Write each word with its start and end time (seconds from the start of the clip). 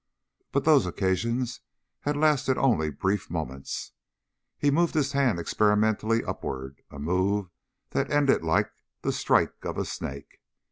But 0.51 0.65
those 0.65 0.87
occasions 0.87 1.59
had 1.99 2.17
lasted 2.17 2.57
only 2.57 2.89
brief 2.89 3.29
moments. 3.29 3.91
He 4.57 4.71
moved 4.71 4.95
his 4.95 5.11
hand 5.11 5.39
experimentally 5.39 6.23
upward 6.25 6.81
a 6.89 6.97
move 6.97 7.51
that 7.91 8.09
ended 8.09 8.43
like 8.43 8.71
the 9.03 9.11
strike 9.11 9.63
of 9.63 9.77
a 9.77 9.85
snake. 9.85 10.39